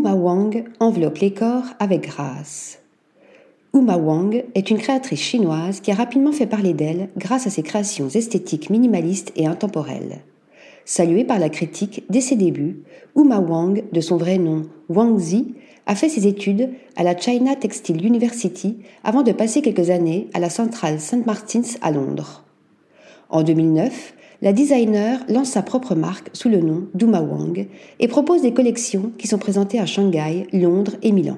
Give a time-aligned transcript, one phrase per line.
[0.00, 2.78] Uma Wang enveloppe les corps avec grâce.
[3.74, 7.62] Uma Wang est une créatrice chinoise qui a rapidement fait parler d'elle grâce à ses
[7.62, 10.22] créations esthétiques minimalistes et intemporelles.
[10.86, 12.82] Saluée par la critique dès ses débuts,
[13.14, 17.54] Uma Wang, de son vrai nom Wang Zi, a fait ses études à la China
[17.54, 21.26] Textile University avant de passer quelques années à la centrale St.
[21.26, 22.44] Martin's à Londres.
[23.28, 27.66] En 2009, la designer lance sa propre marque sous le nom d'Uma Wang
[27.98, 31.36] et propose des collections qui sont présentées à Shanghai, Londres et Milan.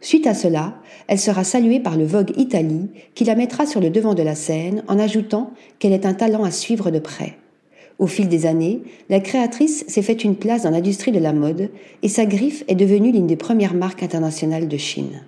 [0.00, 0.74] Suite à cela,
[1.06, 4.34] elle sera saluée par le Vogue Italie qui la mettra sur le devant de la
[4.34, 7.36] scène en ajoutant qu'elle est un talent à suivre de près.
[7.98, 11.70] Au fil des années, la créatrice s'est fait une place dans l'industrie de la mode
[12.02, 15.22] et sa griffe est devenue l'une des premières marques internationales de Chine.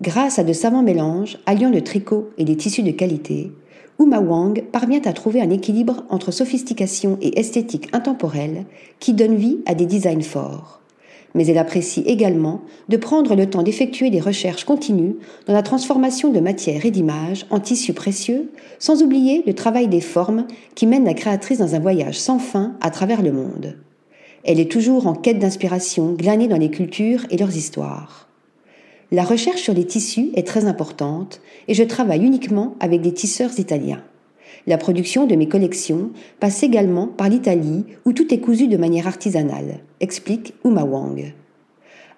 [0.00, 3.52] Grâce à de savants mélanges alliant le tricot et des tissus de qualité,
[4.02, 8.64] Uma Wang parvient à trouver un équilibre entre sophistication et esthétique intemporelle
[8.98, 10.80] qui donne vie à des designs forts.
[11.34, 15.14] Mais elle apprécie également de prendre le temps d'effectuer des recherches continues
[15.46, 20.00] dans la transformation de matières et d'images en tissus précieux, sans oublier le travail des
[20.00, 23.76] formes qui mène la créatrice dans un voyage sans fin à travers le monde.
[24.44, 28.28] Elle est toujours en quête d'inspiration glanée dans les cultures et leurs histoires.
[29.14, 33.60] La recherche sur les tissus est très importante et je travaille uniquement avec des tisseurs
[33.60, 34.02] italiens.
[34.66, 39.06] La production de mes collections passe également par l'Italie où tout est cousu de manière
[39.06, 41.34] artisanale, explique Uma Wang.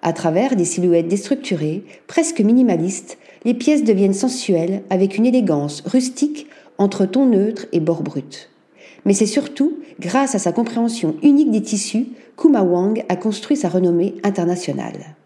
[0.03, 6.47] À travers des silhouettes déstructurées, presque minimalistes, les pièces deviennent sensuelles avec une élégance rustique
[6.77, 8.47] entre tons neutres et bords bruts.
[9.03, 13.67] Mais c'est surtout grâce à sa compréhension unique des tissus qu'Uma Wang a construit sa
[13.67, 15.17] renommée internationale.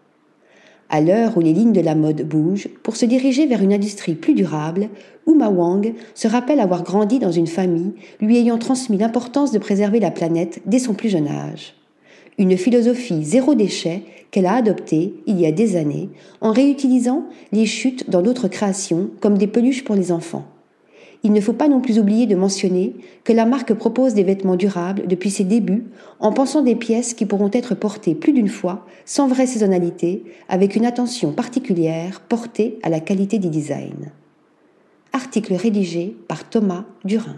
[0.92, 4.16] À l'heure où les lignes de la mode bougent, pour se diriger vers une industrie
[4.16, 4.88] plus durable,
[5.28, 10.00] Uma Wang se rappelle avoir grandi dans une famille lui ayant transmis l'importance de préserver
[10.00, 11.74] la planète dès son plus jeune âge.
[12.38, 14.02] Une philosophie zéro déchet
[14.32, 16.08] qu'elle a adoptée il y a des années
[16.40, 20.46] en réutilisant les chutes dans d'autres créations comme des peluches pour les enfants
[21.22, 24.56] il ne faut pas non plus oublier de mentionner que la marque propose des vêtements
[24.56, 25.84] durables depuis ses débuts
[26.18, 30.76] en pensant des pièces qui pourront être portées plus d'une fois sans vraie saisonnalité avec
[30.76, 34.12] une attention particulière portée à la qualité du design.
[35.12, 37.36] Article rédigé par Thomas Durin.